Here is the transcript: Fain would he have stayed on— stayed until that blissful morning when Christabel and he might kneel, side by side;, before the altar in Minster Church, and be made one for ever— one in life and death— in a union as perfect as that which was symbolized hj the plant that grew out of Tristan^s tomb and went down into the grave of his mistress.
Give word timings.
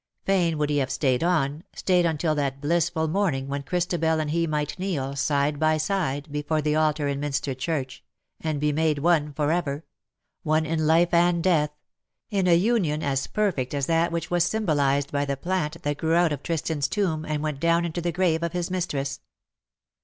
Fain 0.25 0.57
would 0.57 0.71
he 0.71 0.77
have 0.79 0.89
stayed 0.89 1.23
on— 1.23 1.63
stayed 1.75 2.07
until 2.07 2.33
that 2.33 2.59
blissful 2.59 3.07
morning 3.07 3.47
when 3.47 3.61
Christabel 3.61 4.19
and 4.19 4.31
he 4.31 4.47
might 4.47 4.79
kneel, 4.79 5.15
side 5.15 5.59
by 5.59 5.77
side;, 5.77 6.27
before 6.31 6.59
the 6.59 6.75
altar 6.75 7.07
in 7.07 7.19
Minster 7.19 7.53
Church, 7.53 8.03
and 8.39 8.59
be 8.59 8.71
made 8.71 8.97
one 8.97 9.31
for 9.31 9.51
ever— 9.51 9.85
one 10.41 10.65
in 10.65 10.87
life 10.87 11.13
and 11.13 11.43
death— 11.43 11.69
in 12.31 12.47
a 12.47 12.55
union 12.55 13.03
as 13.03 13.27
perfect 13.27 13.75
as 13.75 13.85
that 13.85 14.11
which 14.11 14.31
was 14.31 14.43
symbolized 14.43 15.11
hj 15.11 15.27
the 15.27 15.37
plant 15.37 15.83
that 15.83 15.99
grew 15.99 16.15
out 16.15 16.33
of 16.33 16.41
Tristan^s 16.41 16.89
tomb 16.89 17.23
and 17.23 17.43
went 17.43 17.59
down 17.59 17.85
into 17.85 18.01
the 18.01 18.11
grave 18.11 18.41
of 18.41 18.53
his 18.53 18.71
mistress. 18.71 19.19